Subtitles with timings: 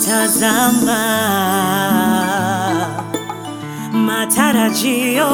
[0.00, 1.00] natazama
[3.92, 5.26] matarajio,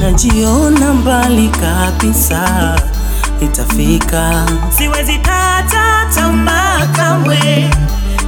[0.00, 2.76] najiona mbali kabisa,
[3.40, 4.46] nitafika.
[4.78, 7.70] Siwezi kata tamaa kamwe,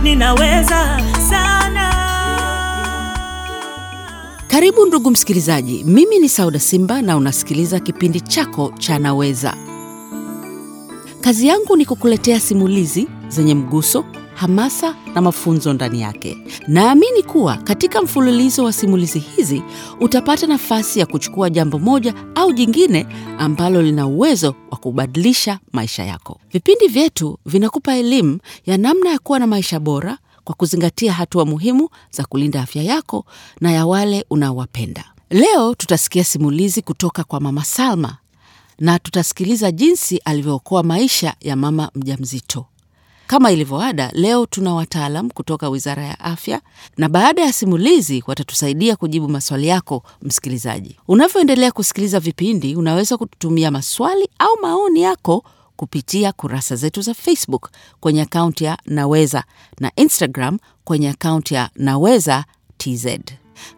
[0.02, 1.00] ninaweza
[1.30, 1.92] sana.
[4.48, 9.54] Karibu ndugu msikilizaji, mimi ni Sauda Simba na unasikiliza kipindi chako cha Naweza.
[11.20, 14.04] Kazi yangu ni kukuletea simulizi zenye mguso,
[14.34, 16.38] hamasa na mafunzo ndani yake.
[16.68, 19.62] Naamini kuwa katika mfululizo wa simulizi hizi
[20.00, 23.06] utapata nafasi ya kuchukua jambo moja au jingine
[23.38, 26.40] ambalo lina uwezo wa kubadilisha maisha yako.
[26.52, 31.88] Vipindi vyetu vinakupa elimu ya namna ya kuwa na maisha bora kwa kuzingatia hatua muhimu
[32.10, 33.24] za kulinda afya yako
[33.60, 35.04] na ya wale unaowapenda.
[35.30, 38.16] Leo tutasikia simulizi kutoka kwa Mama Salma
[38.78, 42.66] na tutasikiliza jinsi alivyookoa maisha ya mama mjamzito.
[43.32, 46.60] Kama ilivyoada, leo tuna wataalam kutoka Wizara ya Afya,
[46.96, 50.96] na baada ya simulizi watatusaidia kujibu maswali yako msikilizaji.
[51.08, 55.44] Unavyoendelea kusikiliza vipindi, unaweza kututumia maswali au maoni yako
[55.76, 59.44] kupitia kurasa zetu za Facebook kwenye akaunti ya Naweza
[59.80, 62.44] na Instagram kwenye akaunti ya Naweza
[62.78, 63.06] TZ.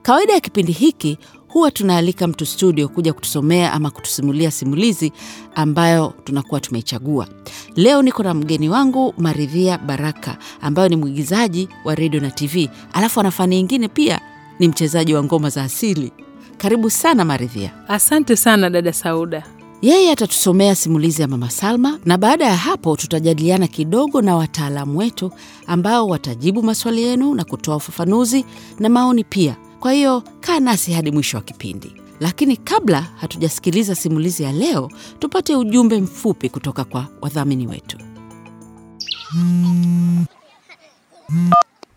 [0.02, 1.19] Kawaida ya kipindi hiki
[1.55, 5.12] huwa tunaalika mtu studio kuja kutusomea ama kutusimulia simulizi
[5.55, 7.28] ambayo tunakuwa tumeichagua.
[7.77, 13.20] Leo niko na mgeni wangu Maridhia Baraka ambayo ni mwigizaji wa redio na TV, alafu
[13.20, 14.20] ana fani ingine pia
[14.58, 16.12] ni mchezaji wa ngoma za asili.
[16.58, 17.72] Karibu sana Maridhia.
[17.88, 19.42] Asante sana dada Sauda.
[19.82, 25.30] Yeye atatusomea simulizi ya Mama Salma na baada ya hapo tutajadiliana kidogo na wataalamu wetu
[25.66, 28.44] ambao watajibu maswali yenu na kutoa ufafanuzi
[28.78, 29.56] na maoni pia.
[29.84, 31.92] Kwa hiyo kaa nasi hadi mwisho wa kipindi.
[32.20, 37.98] Lakini kabla hatujasikiliza simulizi ya leo, tupate ujumbe mfupi kutoka kwa wadhamini wetu.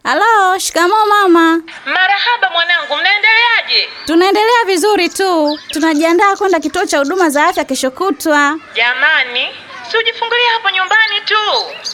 [0.07, 1.61] Halo, shikamoo mama.
[1.85, 3.89] Marahaba mwanangu, mnaendeleaje?
[4.05, 8.59] Tunaendelea vizuri tu, tunajiandaa kwenda kituo cha huduma za afya kesho kutwa.
[8.75, 9.47] Jamani,
[9.91, 11.35] si ujifungulia hapo nyumbani tu.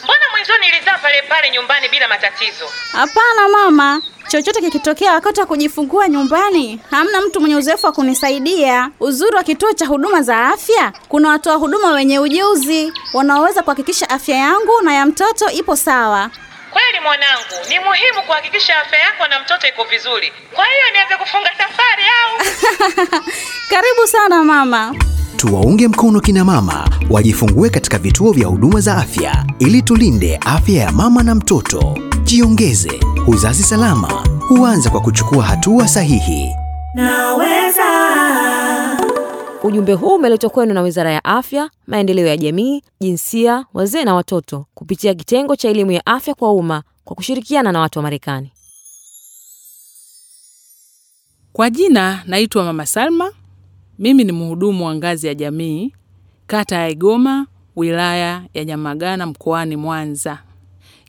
[0.04, 2.64] Mbona mwanzoni ilizaa pale pale nyumbani bila matatizo?
[2.92, 8.90] Hapana mama, chochote kikitokea wakati wa kujifungua nyumbani, hamna mtu mwenye uzoefu wa kunisaidia.
[9.00, 14.36] Uzuri wa kituo cha huduma za afya, kuna watoa huduma wenye ujuzi wanaoweza kuhakikisha afya
[14.36, 16.30] yangu na ya mtoto ipo sawa.
[16.74, 20.32] Kweli mwanangu, ni muhimu kuhakikisha afya yako na mtoto iko vizuri.
[20.54, 22.32] Kwa hiyo nianze kufunga safari au?
[23.70, 24.94] Karibu sana mama.
[25.36, 30.92] Tuwaunge mkono kina mama wajifungue katika vituo vya huduma za afya ili tulinde afya ya
[30.92, 31.98] mama na mtoto.
[32.22, 36.48] Jiongeze, uzazi salama huanza kwa kuchukua hatua sahihi.
[36.94, 37.84] Naweza.
[39.64, 44.66] Ujumbe huu umeletwa kwenu na Wizara ya Afya, Maendeleo ya Jamii, Jinsia, Wazee na Watoto
[44.74, 48.52] kupitia kitengo cha elimu ya afya kwa umma kwa kushirikiana na watu wa Marekani.
[51.52, 53.32] Kwa jina naitwa Mama Salma.
[53.98, 55.92] Mimi ni mhudumu wa ngazi ya jamii,
[56.46, 57.46] kata ya Igoma,
[57.76, 60.38] wilaya ya Nyamagana, mkoani Mwanza.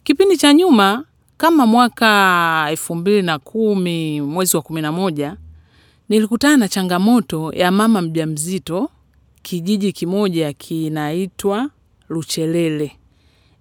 [0.04, 1.04] Kipindi cha nyuma
[1.38, 5.38] kama mwaka elfu mbili na kumi mwezi wa kumi na moja
[6.10, 8.90] nilikutana na changamoto ya mama mjamzito
[9.42, 11.70] kijiji kimoja kinaitwa
[12.10, 12.92] Luchelele.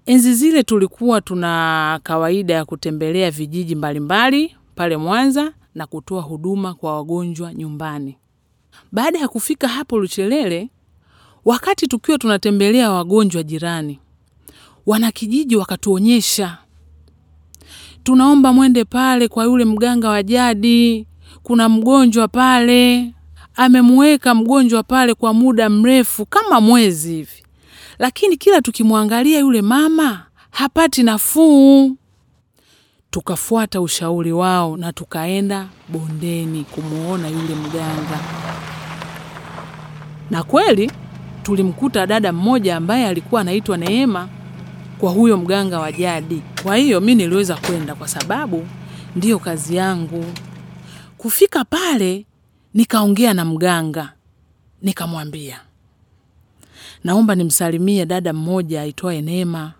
[0.06, 6.96] Enzi zile tulikuwa tuna kawaida ya kutembelea vijiji mbalimbali pale Mwanza na kutoa huduma kwa
[6.96, 8.16] wagonjwa nyumbani.
[8.92, 10.70] Baada ya kufika hapo Luchelele,
[11.44, 13.98] wakati tukiwa tunatembelea wagonjwa jirani,
[14.86, 16.58] wanakijiji wakatuonyesha,
[18.02, 21.06] tunaomba mwende pale kwa yule mganga wa jadi,
[21.44, 23.10] kuna mgonjwa pale,
[23.56, 27.44] amemweka mgonjwa pale kwa muda mrefu kama mwezi hivi,
[27.98, 31.96] lakini kila tukimwangalia yule mama hapati nafuu.
[33.10, 38.20] Tukafuata ushauri wao na tukaenda bondeni kumwona yule mganga,
[40.30, 40.90] na kweli
[41.42, 44.28] tulimkuta dada mmoja ambaye alikuwa anaitwa Neema
[44.98, 46.42] kwa huyo mganga wa jadi.
[46.62, 48.66] Kwa hiyo mi niliweza kwenda kwa sababu
[49.16, 50.24] ndiyo kazi yangu.
[51.24, 52.26] Kufika pale
[52.74, 54.12] nikaongea na mganga,
[54.82, 55.60] nikamwambia
[57.04, 59.72] naomba nimsalimie dada mmoja aitwaye Neema.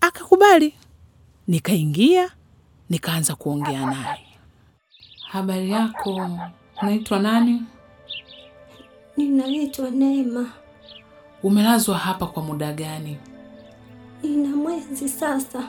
[0.00, 0.74] Akakubali.
[1.48, 2.30] Nikaingia
[2.90, 4.26] nikaanza kuongea naye.
[5.28, 6.30] Habari yako,
[6.82, 7.62] unaitwa nani?
[9.16, 10.52] Ninaitwa Neema.
[11.42, 13.16] Umelazwa hapa kwa muda gani?
[14.22, 15.68] Nina mwezi sasa.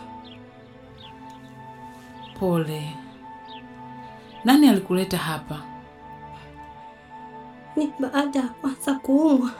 [2.40, 3.05] Pole.
[4.46, 5.62] Nani alikuleta hapa?
[7.76, 9.52] Ni baada ya kwanza kuumwa,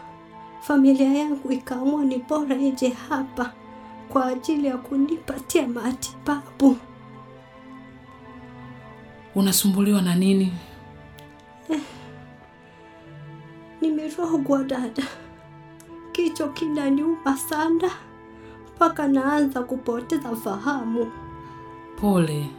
[0.62, 3.52] familia yangu ikaamua ni bora ije hapa
[4.10, 6.78] kwa ajili ya kunipatia matibabu.
[9.36, 10.54] Unasumbuliwa na nini?
[13.82, 15.04] Nimerogwa dada,
[16.12, 17.92] kichwa kinaniuma sana
[18.76, 21.12] mpaka naanza kupoteza fahamu.
[22.02, 22.50] Pole.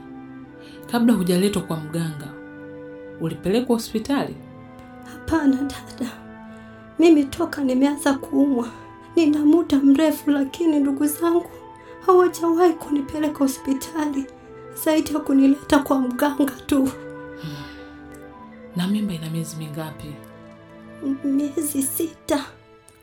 [0.90, 2.28] Kabla hujaletwa kwa mganga,
[3.20, 4.34] ulipelekwa hospitali?
[5.12, 6.10] Hapana dada,
[6.98, 8.68] mimi toka nimeanza kuumwa
[9.16, 11.46] nina muda mrefu, lakini ndugu zangu
[12.06, 14.26] hawajawahi kunipeleka hospitali
[14.84, 16.88] zaidi ya kunileta kwa mganga tu.
[18.76, 20.12] Na mimba ina miezi mingapi?
[21.24, 22.44] Miezi sita.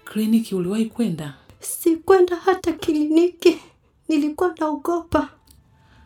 [0.05, 1.33] Kliniki uliwahi kwenda?
[1.59, 3.59] Sikwenda hata kliniki,
[4.09, 5.29] nilikuwa naogopa.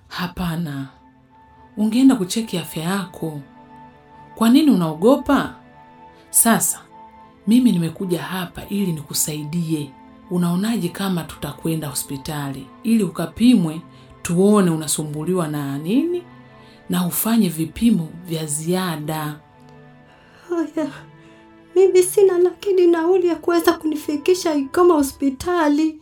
[0.08, 0.88] Hapana,
[1.78, 3.42] ungeenda kucheki afya yako.
[4.36, 5.56] Kwa nini unaogopa?
[6.30, 6.82] Sasa
[7.48, 9.92] mimi nimekuja hapa ili nikusaidie.
[10.32, 13.82] Unaonaje kama tutakwenda hospitali ili ukapimwe,
[14.22, 16.24] tuone unasumbuliwa na nini
[16.90, 19.40] na ufanye vipimo vya ziada.
[20.50, 20.92] Haya,
[21.76, 26.00] mimi sina nakidi nauli ya kuweza kunifikisha Igoma hospitali.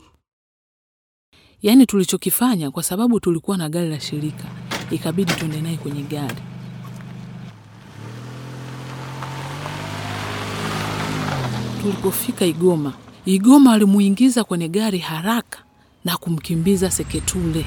[1.61, 4.43] Yaani tulichokifanya kwa sababu tulikuwa na gari la shirika,
[4.91, 6.41] ikabidi tuende naye kwenye gari.
[11.81, 12.93] Tulipofika Igoma,
[13.25, 15.59] Igoma alimuingiza kwenye gari haraka
[16.05, 17.65] na kumkimbiza Seketule.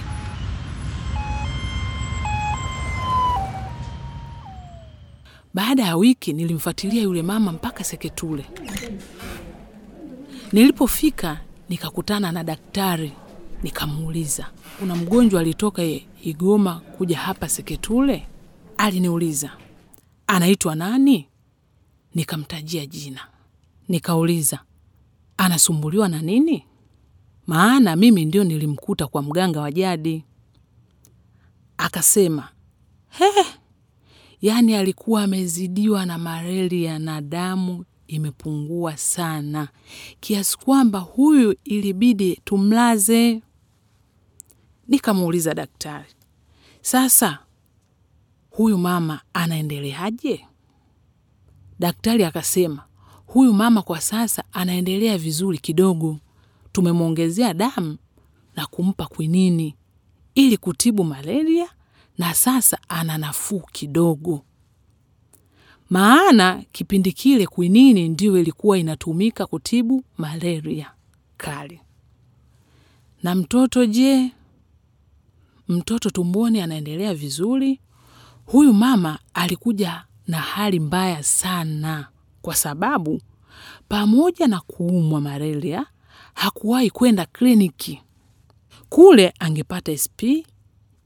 [5.54, 8.44] Baada ya wiki nilimfuatilia yule mama mpaka Seketule.
[10.52, 13.12] Nilipofika nikakutana na daktari,
[13.62, 14.46] nikamuuliza
[14.78, 15.82] kuna mgonjwa alitoka
[16.22, 18.26] Igoma kuja hapa Seketule?
[18.78, 19.50] Aliniuliza
[20.26, 21.28] anaitwa nani?
[22.14, 23.20] Nikamtajia jina,
[23.88, 24.58] nikauliza
[25.36, 26.64] anasumbuliwa na nini,
[27.46, 30.24] maana mimi ndio nilimkuta kwa mganga wa jadi.
[31.78, 32.48] Akasema
[33.08, 33.24] he,
[34.40, 39.68] yaani alikuwa amezidiwa na malaria na damu imepungua sana
[40.20, 43.42] kiasi kwamba huyu ilibidi tumlaze.
[44.88, 46.08] Nikamuuliza daktari,
[46.80, 47.38] sasa
[48.50, 50.46] huyu mama anaendeleaje?
[51.78, 52.84] Daktari akasema
[53.26, 56.18] huyu mama kwa sasa anaendelea vizuri kidogo,
[56.72, 57.96] tumemwongezea damu
[58.56, 59.74] na kumpa kwinini
[60.34, 61.68] ili kutibu malaria,
[62.18, 64.44] na sasa ana nafuu kidogo
[65.90, 70.90] maana kipindi kile kwinini ndiyo ilikuwa inatumika kutibu malaria
[71.36, 71.80] kali.
[73.22, 74.30] Na mtoto je?
[75.68, 77.80] Mtoto tumboni anaendelea vizuri.
[78.46, 82.08] Huyu mama alikuja na hali mbaya sana,
[82.42, 83.20] kwa sababu
[83.88, 85.86] pamoja na kuumwa malaria
[86.34, 88.02] hakuwahi kwenda kliniki.
[88.88, 90.20] Kule angepata SP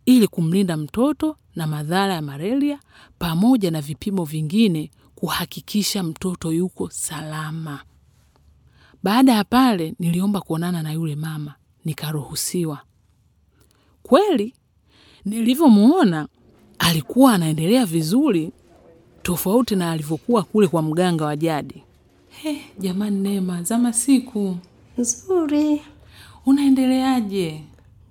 [0.07, 2.81] ili kumlinda mtoto na madhara ya malaria
[3.19, 7.81] pamoja na vipimo vingine kuhakikisha mtoto yuko salama.
[9.03, 11.55] Baada ya pale, niliomba kuonana na yule mama,
[11.85, 12.81] nikaruhusiwa.
[14.03, 14.55] Kweli
[15.25, 16.29] nilivyomwona
[16.79, 18.53] alikuwa anaendelea vizuri,
[19.23, 21.83] tofauti na alivyokuwa kule kwa mganga wa jadi.
[22.29, 24.57] He, jamani, Neema, za masiku,
[24.99, 25.83] Nzuri,
[26.47, 27.65] unaendeleaje?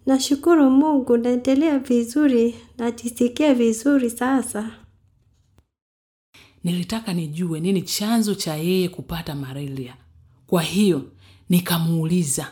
[0.06, 4.72] nashukuru Mungu, naendelea vizuri, najisikia vizuri sasa.
[6.64, 9.96] Nilitaka nijue nini chanzo cha yeye kupata malaria.
[10.48, 11.12] Kwa hiyo
[11.50, 12.48] nikamuuliza,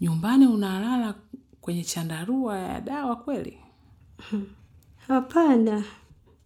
[0.00, 1.14] nyumbani unalala
[1.62, 3.58] kwenye chandarua ya dawa kweli?
[5.08, 5.84] Hapana,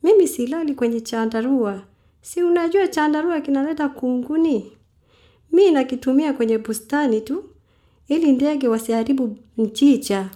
[0.02, 1.82] mimi silali kwenye chandarua.
[2.20, 4.72] Si unajua chandarua kinaleta kunguni?
[5.52, 7.44] Mi nakitumia kwenye bustani tu
[8.08, 10.30] ili ndege wasiharibu mchicha.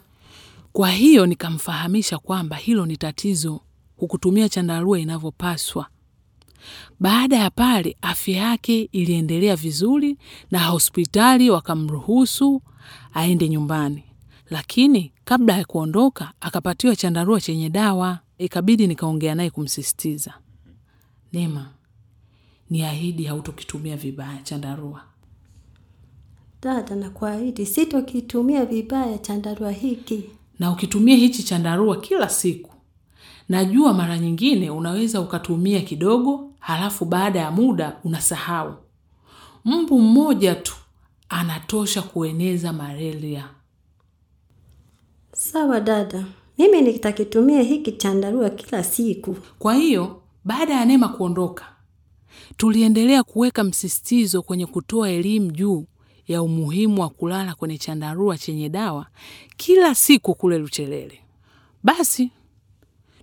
[0.73, 3.61] Kwa hiyo nikamfahamisha kwamba hilo ni tatizo,
[3.97, 5.87] hukutumia chandarua inavyopaswa.
[7.01, 10.19] Baada ya pale, afya yake iliendelea vizuri
[10.51, 12.63] na hospitali wakamruhusu
[13.15, 14.05] aende nyumbani,
[14.50, 18.19] lakini kabla ya kuondoka akapatiwa chandarua chenye dawa.
[18.38, 20.35] Ikabidi nikaongea naye kumsisitiza,
[21.33, 21.66] Neema,
[22.71, 25.02] ni ahidi hautokitumia vibaya chandarua.
[26.62, 30.25] Dada, nakuahidi sitokitumia vibaya chandarua hiki.
[30.59, 32.71] na ukitumia hichi chandarua kila siku,
[33.49, 38.75] najua mara nyingine unaweza ukatumia kidogo, halafu baada ya muda unasahau.
[39.64, 40.75] Mbu mmoja tu
[41.28, 43.49] anatosha kueneza malaria.
[45.52, 46.25] Sawa dada,
[46.59, 49.37] mimi nitakitumia hiki chandarua kila siku.
[49.59, 51.64] Kwa hiyo baada ya Neema kuondoka,
[52.57, 55.87] tuliendelea kuweka msisitizo kwenye kutoa elimu juu
[56.28, 59.07] ya umuhimu wa kulala kwenye chandarua chenye dawa
[59.57, 61.21] kila siku kule Luchelele.
[61.83, 62.30] Basi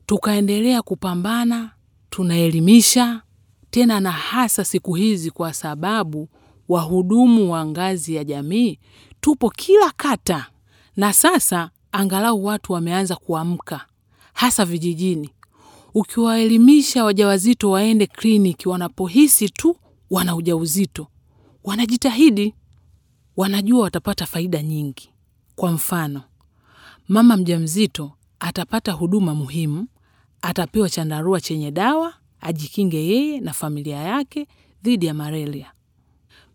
[0.06, 1.72] tukaendelea kupambana,
[2.10, 3.22] tunaelimisha
[3.70, 6.30] tena, na hasa siku hizi, kwa sababu
[6.70, 8.80] wahudumu wa ngazi ya jamii
[9.22, 10.46] tupo kila kata,
[10.96, 13.86] na sasa angalau watu wameanza kuamka,
[14.34, 15.30] hasa vijijini.
[15.94, 19.78] Ukiwaelimisha wajawazito waende kliniki wanapohisi tu
[20.10, 21.08] wana ujauzito,
[21.64, 22.54] wanajitahidi,
[23.38, 25.10] wanajua watapata faida nyingi.
[25.56, 26.22] Kwa mfano,
[27.08, 29.88] mama mjamzito atapata huduma muhimu,
[30.42, 34.48] atapewa chandarua chenye dawa, ajikinge yeye na familia yake
[34.84, 35.72] dhidi ya malaria.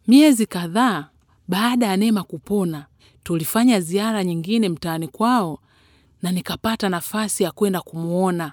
[0.06, 1.08] Miezi kadhaa
[1.49, 2.87] baada ya Neema kupona,
[3.22, 5.58] tulifanya ziara nyingine mtaani kwao
[6.22, 8.52] na nikapata nafasi ya kwenda kumwona.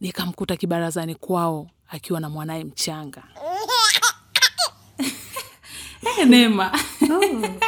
[0.00, 3.22] Nikamkuta kibarazani kwao akiwa na mwanaye mchanga.
[6.18, 6.50] Eh.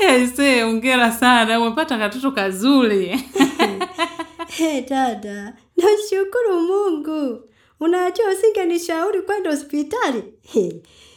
[0.00, 3.20] Eh, se, ongera sana, umepata katoto kazuri.
[4.48, 7.40] Hey, dada, nashukuru Mungu.
[7.80, 10.24] Unajua usingenishauri kwenda hospitali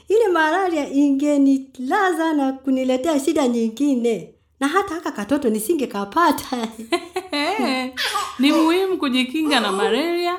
[0.07, 6.67] ile malaria ingenilaza na kuniletea shida nyingine, na hata haka katoto nisingekapata.
[8.39, 10.38] Ni muhimu kujikinga na malaria.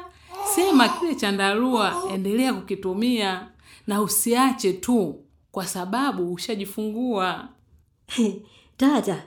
[0.54, 3.48] Sema kile chandarua, endelea kukitumia
[3.86, 5.20] na usiache tu,
[5.52, 7.48] kwa sababu ushajifungua.
[8.78, 9.22] Dada,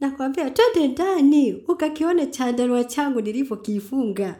[0.00, 4.36] nakwambia twende ndani ukakione chandarua changu nilivyokifunga.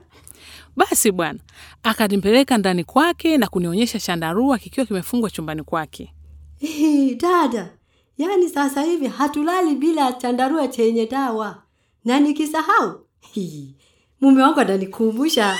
[0.76, 1.38] Basi bwana
[1.82, 6.12] akanipeleka ndani kwake na kunionyesha chandarua kikiwa kimefungwa chumbani kwake.
[7.20, 7.70] Dada,
[8.18, 11.62] yaani sasa hivi hatulali bila chandarua chenye dawa,
[12.04, 13.00] na nikisahau
[14.20, 15.58] mume wangu atanikumbusha.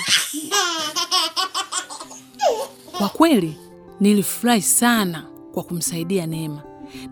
[2.97, 3.57] Kwa kweli
[3.99, 6.63] nilifurahi sana kwa kumsaidia Neema,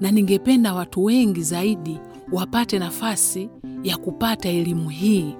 [0.01, 1.99] na ningependa watu wengi zaidi
[2.31, 3.49] wapate nafasi
[3.83, 5.35] ya kupata elimu hii,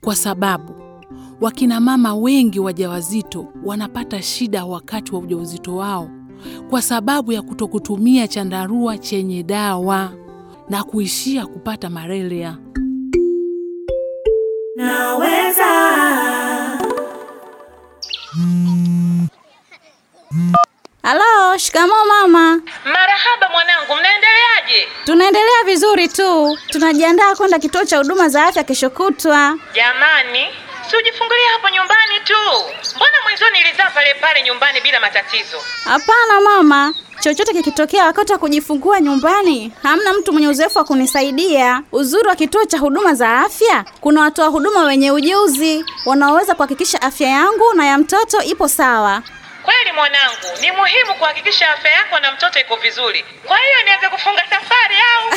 [0.00, 0.83] kwa sababu
[1.40, 6.10] wakina mama wengi wajawazito wanapata shida wakati wa ujauzito wao
[6.70, 10.12] kwa sababu ya kutokutumia chandarua chenye dawa
[10.68, 12.56] na kuishia kupata malaria.
[14.76, 15.64] Naweza.
[21.02, 22.60] Halo, shikamoo mama.
[22.84, 24.88] Marahaba mwanangu, mnaendeleaje?
[25.04, 29.58] Tunaendelea vizuri tu, tunajiandaa kwenda kituo cha huduma za afya kesho kutwa.
[29.74, 30.46] Jamani,
[30.90, 32.34] si ujifungulia hapo nyumbani tu.
[32.96, 35.62] Mbona mwanzo nilizaa pale pale nyumbani bila matatizo?
[35.84, 41.82] Hapana mama, chochote kikitokea wakati wa kujifungua nyumbani, hamna mtu mwenye uzoefu wa kunisaidia.
[41.92, 47.28] Uzuri wa kituo cha huduma za afya, kuna watoa huduma wenye ujuzi wanaoweza kuhakikisha afya
[47.28, 49.22] yangu na ya mtoto ipo sawa.
[49.62, 53.24] Kweli mwanangu, ni muhimu kuhakikisha afya yako na mtoto iko vizuri.
[53.46, 55.28] Kwa hiyo nianze kufunga safari au?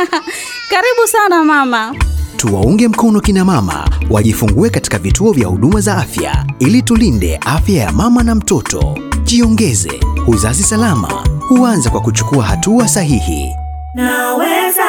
[0.70, 1.94] Karibu sana mama.
[2.42, 7.92] Tuwaunge mkono kina mama wajifungue katika vituo vya huduma za afya ili tulinde afya ya
[7.92, 8.98] mama na mtoto.
[9.24, 11.08] Jiongeze, uzazi salama
[11.48, 13.50] huanza kwa kuchukua hatua sahihi.
[13.94, 14.82] Naweza.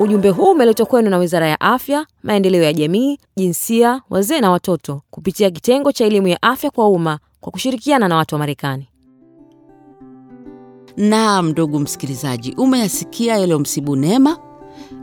[0.00, 5.02] Ujumbe huu umeletwa kwenu na Wizara ya Afya, Maendeleo ya Jamii, Jinsia, Wazee na Watoto
[5.10, 8.88] kupitia kitengo cha elimu ya afya kwa umma kwa kushirikiana na watu wa Marekani.
[10.96, 14.47] Naam, ndugu msikilizaji, umeyasikia yaliyomsibu Neema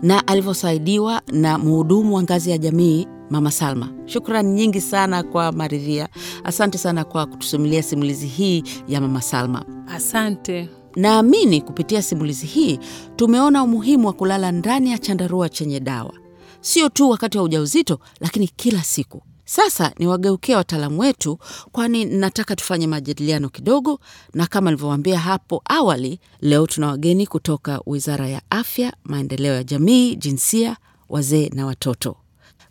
[0.01, 3.89] na alivyosaidiwa na mhudumu wa ngazi ya jamii Mama Salma.
[4.05, 6.09] Shukrani nyingi sana kwa Maridhia.
[6.43, 9.65] Asante sana kwa kutusimulia simulizi hii ya Mama Salma.
[9.87, 10.69] Asante.
[10.95, 12.79] Naamini kupitia simulizi hii
[13.15, 16.13] tumeona umuhimu wa kulala ndani ya chandarua chenye dawa,
[16.61, 19.21] sio tu wakati wa ujauzito, lakini kila siku.
[19.45, 21.39] Sasa niwageukia wataalamu wetu,
[21.71, 23.99] kwani nataka tufanye majadiliano kidogo,
[24.33, 30.15] na kama nilivyowaambia hapo awali, leo tuna wageni kutoka Wizara ya Afya, Maendeleo ya Jamii,
[30.15, 30.77] Jinsia,
[31.09, 32.17] Wazee na Watoto.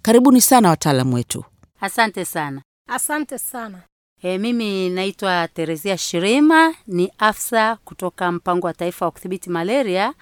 [0.03, 1.45] Karibuni sana wataalamu wetu.
[1.81, 2.63] Asante sana.
[2.89, 3.83] Asante sana.
[4.23, 10.15] E, mimi naitwa Teresia Shirima, ni afsa kutoka mpango wa taifa wa kudhibiti malaria,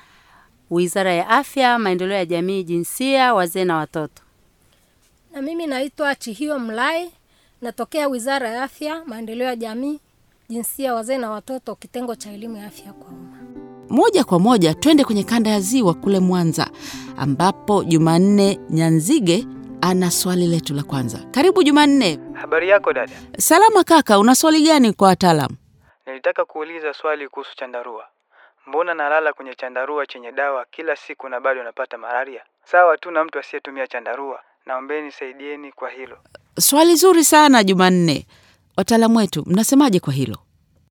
[0.71, 4.23] Wizara ya Afya, Maendeleo ya Jamii, Jinsia, Wazee na Watoto.
[5.33, 7.13] Na mimi naitwa Chihio Mlai,
[7.63, 10.01] natokea Wizara ya Afya, Maendeleo ya Jamii,
[10.49, 13.39] Jinsia, Wazee na Watoto, kitengo cha elimu ya afya kwa umma.
[13.89, 16.71] Moja kwa moja twende kwenye kanda ya Ziwa kule Mwanza,
[17.17, 19.47] ambapo Jumanne Nyanzige
[19.81, 21.19] ana swali letu la kwanza.
[21.31, 22.19] Karibu Jumanne.
[22.33, 23.13] Habari yako dada?
[23.39, 25.57] Salama kaka, una swali gani kwa wataalamu?
[26.07, 28.05] Nilitaka kuuliza swali kuhusu chandarua.
[28.67, 32.43] Mbona nalala kwenye chandarua chenye dawa kila siku na bado napata malaria?
[32.65, 34.41] Sawa tu na mtu asiyetumia chandarua.
[34.67, 36.19] Naombeni saidieni kwa hilo.
[36.61, 38.27] Swali zuri sana Jumanne.
[38.77, 40.39] Wataalamu wetu mnasemaje kwa hilo?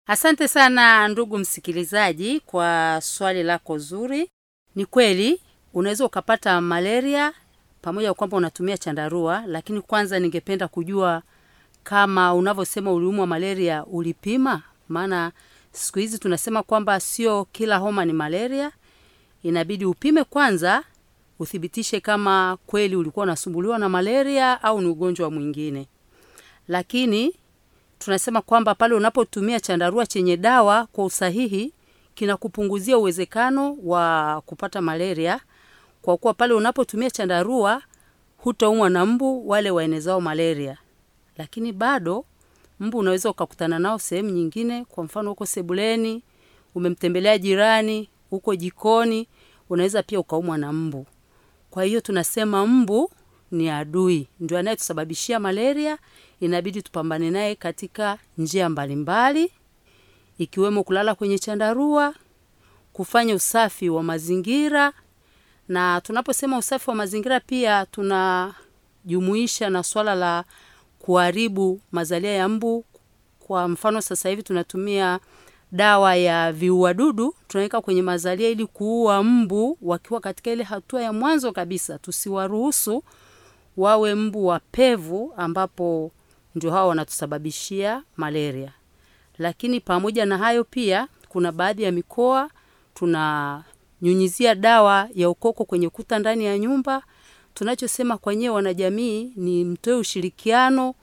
[0.08, 4.30] Asante sana ndugu msikilizaji kwa swali lako zuri.
[4.76, 5.42] Ni kweli
[5.74, 7.34] unaweza ukapata malaria
[7.82, 11.22] pamoja na kwamba unatumia chandarua, lakini kwanza ningependa kujua
[11.84, 15.32] kama unavyosema uliumwa malaria ulipima, maana
[15.72, 18.72] siku hizi tunasema kwamba sio kila homa ni malaria.
[19.44, 20.84] Inabidi upime kwanza
[21.42, 25.88] uthibitishe kama kweli ulikuwa unasumbuliwa na malaria au ni ugonjwa mwingine.
[26.68, 27.36] Lakini
[28.00, 31.74] tunasema kwamba pale unapotumia chandarua chenye dawa kwa usahihi
[32.16, 35.40] kinakupunguzia uwezekano wa kupata malaria,
[36.02, 37.82] kwa kuwa pale unapotumia chandarua
[38.38, 40.78] hutaumwa na mbu wale waenezao malaria.
[41.38, 42.26] Lakini bado
[42.80, 46.24] mbu unaweza ukakutana nao sehemu nyingine, kwa mfano huko sebuleni,
[46.76, 49.28] umemtembelea jirani, huko jikoni,
[49.70, 51.06] unaweza pia ukaumwa na mbu.
[51.72, 53.12] Kwa hiyo tunasema mbu
[53.52, 55.98] ni adui, ndio anayetusababishia malaria.
[56.40, 59.52] Inabidi tupambane naye katika njia mbalimbali,
[60.38, 62.14] ikiwemo kulala kwenye chandarua,
[62.94, 64.94] kufanya usafi wa mazingira.
[65.68, 70.44] Na tunaposema usafi wa mazingira, pia tunajumuisha na swala la
[71.00, 72.86] kuharibu mazalia ya mbu.
[73.40, 75.20] Kwa mfano, sasa hivi tunatumia
[75.72, 81.52] dawa ya viuadudu tunaweka kwenye mazalia ili kuua mbu wakiwa katika ile hatua ya mwanzo
[81.52, 81.98] kabisa.
[82.00, 83.04] Tusiwaruhusu
[83.78, 86.12] wawe mbu wapevu, ambapo
[86.56, 88.72] ndio hao wanatusababishia malaria.
[89.38, 92.50] Lakini pamoja na hayo, pia kuna baadhi ya mikoa
[92.94, 97.04] tunanyunyizia dawa ya ukoko kwenye kuta ndani ya nyumba.
[97.54, 100.94] Tunachosema kwenyewe wanajamii ni mtoe ushirikiano,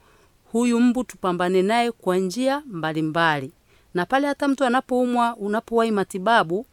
[0.52, 3.52] huyu mbu tupambane naye kwa njia mbalimbali
[3.95, 6.66] na pale hata mtu anapoumwa, unapowahi matibabu,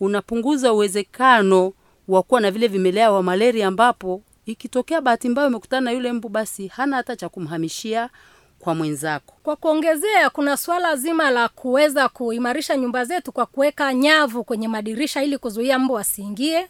[0.00, 1.72] unapunguza uwezekano
[2.08, 6.28] wa kuwa na vile vimelea wa malaria, ambapo ikitokea bahati mbaya umekutana na yule mbu,
[6.28, 8.10] basi hana hata cha kumhamishia
[8.58, 9.34] kwa mwenzako.
[9.42, 15.22] Kwa kuongezea, kuna swala zima la kuweza kuimarisha nyumba zetu kwa kuweka nyavu kwenye madirisha
[15.22, 16.68] ili kuzuia mbu asiingie.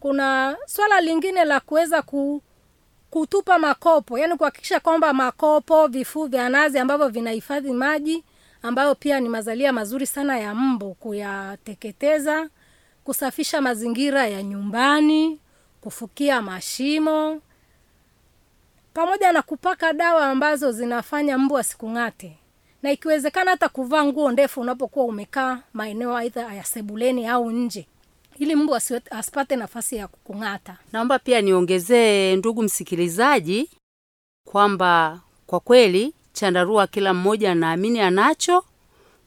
[0.00, 2.42] Kuna swala lingine la kuweza ku,
[3.10, 8.24] kutupa makopo, yani kuhakikisha kwamba makopo, vifuu vya nazi ambavyo vinahifadhi maji
[8.62, 12.48] ambayo pia ni mazalia mazuri sana ya mbu, kuyateketeza,
[13.04, 15.38] kusafisha mazingira ya nyumbani,
[15.80, 17.40] kufukia mashimo,
[18.94, 22.36] pamoja na kupaka dawa ambazo zinafanya mbu asikung'ate,
[22.82, 27.86] na ikiwezekana hata kuvaa nguo ndefu unapokuwa umekaa maeneo aidha ya sebuleni au nje,
[28.38, 28.74] ili mbu
[29.10, 30.76] asipate nafasi ya kukung'ata.
[30.92, 33.70] Naomba pia niongezee, ndugu msikilizaji,
[34.48, 38.64] kwamba kwa kweli chandarua kila mmoja anaamini anacho.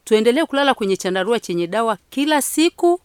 [0.04, 3.00] Tuendelee kulala kwenye chandarua chenye dawa kila siku,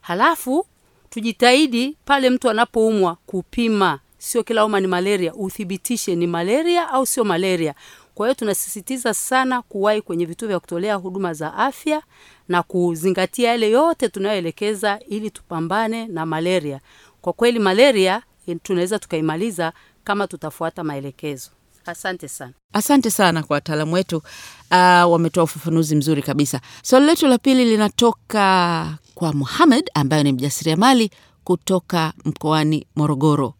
[0.00, 0.66] halafu
[1.10, 3.98] tujitahidi pale mtu anapoumwa kupima.
[4.18, 7.74] Sio kila homa ni malaria, uthibitishe ni malaria au sio malaria.
[8.14, 12.02] Kwa hiyo tunasisitiza sana kuwahi kwenye vituo vya kutolea huduma za afya
[12.48, 16.80] na kuzingatia yale yote tunayoelekeza ili tupambane na malaria.
[17.20, 18.22] Kwa kweli malaria
[18.62, 19.72] tunaweza tukaimaliza
[20.04, 21.50] kama tutafuata maelekezo.
[21.86, 22.52] Asante sana.
[22.72, 26.60] Asante sana kwa wataalamu wetu uh, wametoa ufafanuzi mzuri kabisa.
[26.82, 31.10] Swali letu la pili linatoka kwa Muhamed ambaye ni mjasiriamali
[31.44, 33.54] kutoka mkoani Morogoro,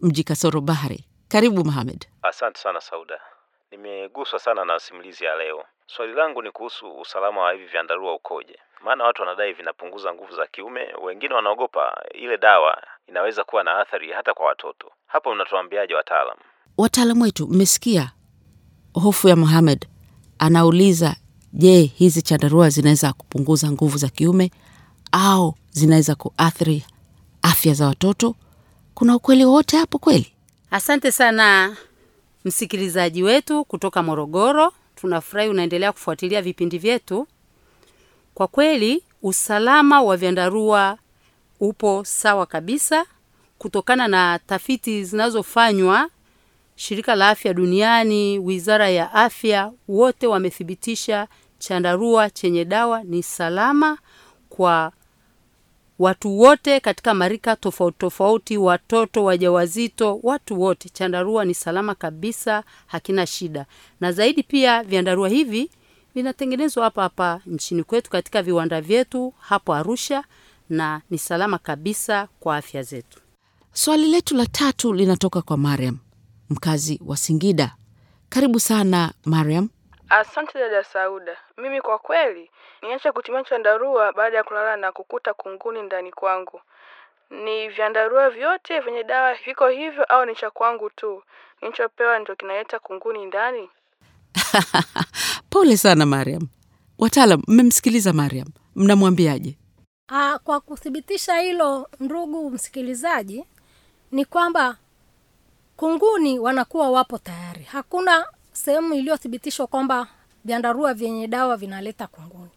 [0.00, 1.04] mji kasoro bahari.
[1.28, 2.06] Karibu Muhamed.
[2.22, 3.20] Asante sana Sauda,
[3.70, 5.64] nimeguswa sana na simulizi ya leo.
[5.86, 8.58] Swali langu ni kuhusu usalama wa hivi vyandarua ukoje?
[8.84, 14.12] Maana watu wanadai vinapunguza nguvu za kiume, wengine wanaogopa ile dawa inaweza kuwa na athari
[14.12, 14.92] hata kwa watoto.
[15.06, 16.40] Hapo mnatuambiaje wataalamu?
[16.76, 18.12] Wataalamu wetu, mmesikia
[18.94, 19.86] hofu ya Muhamed.
[20.38, 21.16] Anauliza,
[21.52, 24.50] je, hizi chandarua zinaweza kupunguza nguvu za kiume
[25.12, 26.84] au zinaweza kuathiri
[27.42, 28.34] afya za watoto?
[28.94, 30.32] Kuna ukweli wowote hapo kweli?
[30.70, 31.76] Asante sana
[32.44, 34.72] msikilizaji wetu kutoka Morogoro.
[34.94, 37.26] Tunafurahi unaendelea kufuatilia vipindi vyetu.
[38.34, 40.98] Kwa kweli usalama wa vyandarua
[41.60, 43.04] upo sawa kabisa
[43.58, 46.08] kutokana na tafiti zinazofanywa
[46.76, 53.98] Shirika la Afya Duniani, Wizara ya Afya, wote wamethibitisha chandarua chenye dawa ni salama
[54.48, 54.92] kwa
[55.98, 60.88] watu wote katika marika tofauti tofauti, watoto, wajawazito, watu wote.
[60.88, 63.66] Chandarua ni salama kabisa, hakina shida.
[64.00, 65.70] Na zaidi pia vyandarua hivi
[66.14, 70.24] vinatengenezwa hapa hapa nchini kwetu katika viwanda vyetu hapo Arusha,
[70.70, 73.18] na ni salama kabisa kwa afya zetu.
[73.72, 75.98] Swali letu la tatu linatoka kwa Mariam,
[76.52, 77.74] mkazi wa Singida.
[78.28, 79.68] Karibu sana Mariam.
[80.08, 81.36] Asante dada Sauda.
[81.58, 82.50] Mimi kwa kweli
[82.82, 86.60] niacha kutumia chandarua baada ya kulala na kukuta kunguni ndani kwangu.
[87.30, 91.22] Ni vyandarua vyote vyenye dawa viko hivyo au ni cha kwangu tu?
[91.62, 93.70] Nilichopewa ndio kinaleta kunguni ndani?
[95.50, 96.48] Pole sana Mariam,
[96.98, 99.58] Wataalam, mmemsikiliza Mariam, mnamwambiaje?
[100.08, 103.44] Ah, kwa kuthibitisha hilo ndugu msikilizaji,
[104.12, 104.76] ni kwamba
[105.82, 107.64] kunguni wanakuwa wapo tayari.
[107.64, 110.06] Hakuna sehemu iliyothibitishwa kwamba
[110.44, 112.50] vyandarua vyenye dawa vinaleta kunguni.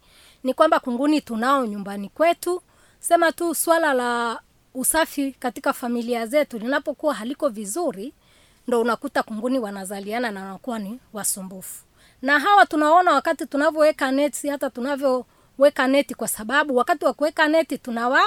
[0.43, 2.61] Ni kwamba kunguni tunao nyumbani kwetu.
[2.99, 4.39] Sema tu swala la
[4.75, 8.13] usafi katika familia zetu linapokuwa haliko vizuri,
[8.67, 11.83] ndo unakuta kunguni wanazaliana na wanakuwa ni wasumbufu.
[12.21, 17.77] Na hawa tunaona wakati tunavyoweka neti, hata tunavyoweka neti, kwa sababu wakati wa kuweka neti
[17.77, 18.21] tunawa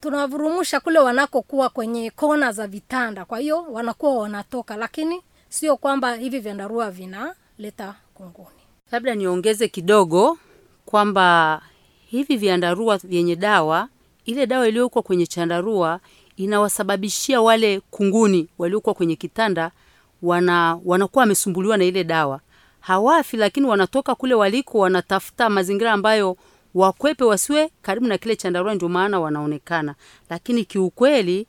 [0.00, 6.38] tunawavurumusha kule wanakokuwa kwenye kona za vitanda, kwa hiyo wanakuwa wanatoka, lakini sio kwamba hivi
[6.40, 8.60] vyandarua vinaleta kunguni.
[8.92, 10.38] Labda niongeze kidogo
[10.86, 11.60] kwamba
[12.06, 13.88] hivi vyandarua vyenye dawa,
[14.24, 16.00] ile dawa iliyokuwa kwenye chandarua
[16.36, 19.70] inawasababishia wale kunguni waliokuwa kwenye kitanda
[20.22, 22.40] wana wanakuwa wamesumbuliwa na ile dawa.
[22.80, 26.36] Hawafi, lakini wanatoka kule waliko, wanatafuta mazingira ambayo
[26.74, 29.94] wakwepe wasiwe karibu na kile chandarua, ndio maana wanaonekana,
[30.30, 31.46] lakini kiukweli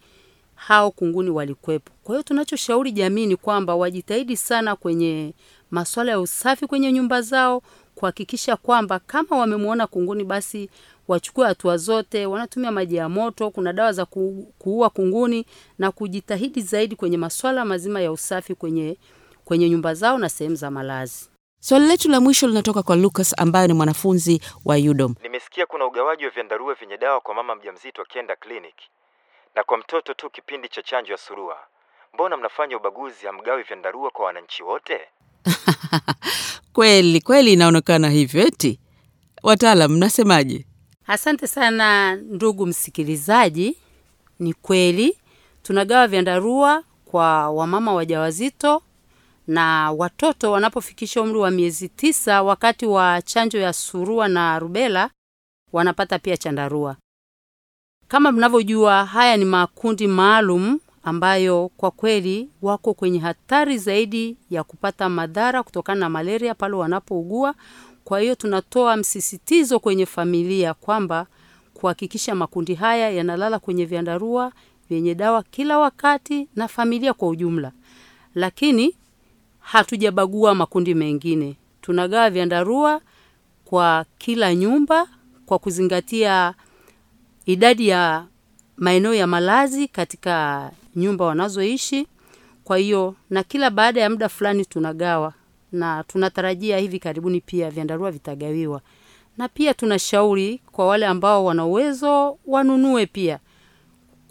[0.56, 1.92] hao kunguni walikwepo.
[2.04, 5.34] Kwa hiyo tunachoshauri jamii ni kwamba wajitahidi sana kwenye
[5.72, 7.62] masuala ya usafi kwenye nyumba zao,
[7.96, 10.70] kuhakikisha kwamba kama wamemwona kunguni, basi
[11.08, 12.26] wachukue hatua zote.
[12.26, 14.06] Wanatumia maji ya moto, kuna dawa za
[14.60, 15.46] kuua kunguni,
[15.80, 18.98] na kujitahidi zaidi kwenye masuala mazima ya usafi kwenye,
[19.46, 21.31] kwenye nyumba zao na sehemu za malazi.
[21.64, 25.16] Swali letu la mwisho linatoka kwa Lucas ambaye ni mwanafunzi wa UDOM.
[25.24, 28.90] Nimesikia kuna ugawaji wa vyandarua vyenye dawa kwa mama mjamzito akienda kliniki
[29.56, 31.58] na kwa mtoto tu kipindi cha chanjo ya surua.
[32.14, 35.00] Mbona mnafanya ubaguzi, hamgawi vyandarua kwa wananchi wote?
[36.74, 38.48] Kweli kweli, inaonekana hivyo.
[38.48, 38.80] Eti
[39.44, 40.66] wataalam, mnasemaje?
[41.08, 43.78] Asante sana ndugu msikilizaji.
[44.40, 45.18] Ni kweli
[45.64, 48.82] tunagawa vyandarua kwa wamama wajawazito
[49.48, 55.10] na watoto wanapofikisha umri wa miezi tisa, wakati wa chanjo ya surua na rubela
[55.74, 56.96] wanapata pia chandarua.
[58.08, 65.10] Kama mnavyojua, haya ni makundi maalum ambayo kwa kweli wako kwenye hatari zaidi ya kupata
[65.10, 67.56] madhara kutokana na malaria pale wanapougua.
[68.04, 71.28] Kwa hiyo tunatoa msisitizo kwenye familia kwamba
[71.74, 74.52] kuhakikisha makundi haya yanalala kwenye vyandarua
[74.90, 77.72] vyenye dawa kila wakati na familia kwa ujumla.
[78.36, 78.96] Lakini
[79.72, 83.02] hatujabagua makundi mengine, tunagawa vyandarua
[83.66, 85.08] kwa kila nyumba
[85.46, 86.54] kwa kuzingatia
[87.46, 88.26] idadi ya
[88.78, 92.08] maeneo ya malazi katika nyumba wanazoishi.
[92.64, 95.34] Kwa hiyo na kila baada ya muda fulani tunagawa,
[95.72, 98.82] na tunatarajia hivi karibuni pia vyandarua vitagawiwa,
[99.38, 103.40] na pia tunashauri kwa wale ambao wana uwezo wanunue pia,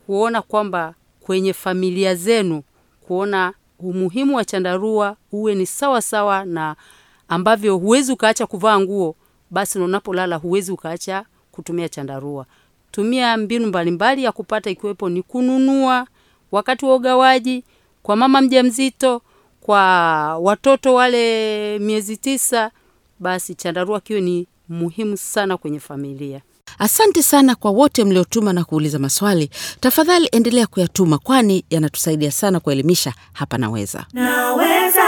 [0.06, 2.62] kuona kwamba kwenye familia zenu
[3.00, 6.76] kuona umuhimu wa chandarua uwe ni sawa sawa na
[7.28, 9.16] ambavyo huwezi ukaacha kuvaa nguo,
[9.50, 12.46] basi na unapolala huwezi ukaacha kutumia chandarua.
[12.90, 16.06] Tumia mbinu mbalimbali ya kupata, ikiwepo ni kununua
[16.52, 17.64] wakati wa ugawaji,
[18.02, 19.22] kwa mama mjamzito,
[19.60, 19.78] kwa
[20.38, 22.70] watoto wale miezi tisa,
[23.18, 26.40] basi chandarua kiwe ni muhimu sana kwenye familia.
[26.78, 29.50] Asante sana kwa wote mliotuma na kuuliza maswali.
[29.80, 34.06] Tafadhali endelea kuyatuma, kwani yanatusaidia sana kuelimisha hapa Naweza.
[34.12, 35.00] Naweza.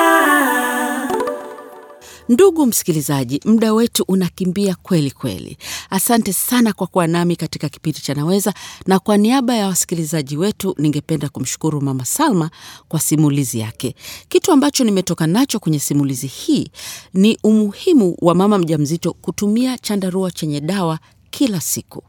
[2.28, 5.56] Ndugu msikilizaji, muda wetu unakimbia kweli kweli.
[5.90, 8.54] Asante sana kwa kuwa nami katika kipindi cha Naweza,
[8.86, 12.50] na kwa niaba ya wasikilizaji wetu ningependa kumshukuru Mama Salma
[12.88, 13.94] kwa simulizi yake.
[14.28, 16.70] Kitu ambacho nimetoka nacho kwenye simulizi hii
[17.14, 20.98] ni umuhimu wa mama mjamzito kutumia chandarua chenye dawa
[21.32, 22.02] kila siku.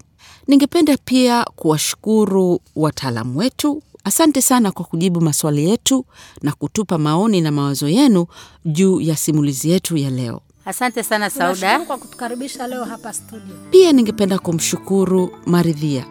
[0.47, 3.81] Ningependa pia kuwashukuru wataalamu wetu.
[4.03, 6.05] Asante sana kwa kujibu maswali yetu
[6.41, 8.25] na kutupa maoni na mawazo yenu
[8.65, 10.41] juu ya simulizi yetu ya leo.
[10.65, 11.79] Asante sana Sauda.
[11.79, 13.55] kwa kutukaribisha leo hapa studio.
[13.71, 16.05] Pia ningependa kumshukuru Maridhia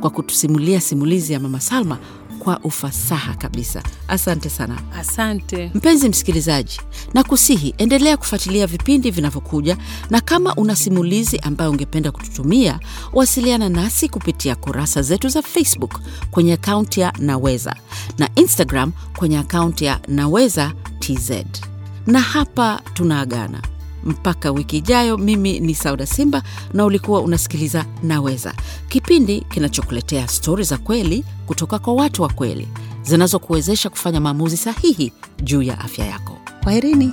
[0.00, 1.98] kwa kutusimulia simulizi ya Mama Salma
[2.44, 3.82] kwa ufasaha kabisa.
[4.08, 4.78] Asante sana.
[4.98, 5.70] Asante.
[5.74, 6.80] Mpenzi msikilizaji,
[7.14, 9.76] na kusihi endelea kufuatilia vipindi vinavyokuja,
[10.10, 12.80] na kama una simulizi ambayo ungependa kututumia,
[13.12, 17.76] wasiliana nasi kupitia kurasa zetu za Facebook kwenye akaunti ya Naweza
[18.18, 21.30] na Instagram kwenye akaunti ya Naweza TZ.
[22.06, 23.62] Na hapa tunaagana
[24.04, 25.16] mpaka wiki ijayo.
[25.18, 28.54] Mimi ni Sauda Simba na ulikuwa unasikiliza Naweza,
[28.88, 32.68] kipindi kinachokuletea stori za kweli kutoka kwa watu wa kweli
[33.02, 35.12] zinazokuwezesha kufanya maamuzi sahihi
[35.42, 36.38] juu ya afya yako.
[36.62, 37.12] Kwaherini.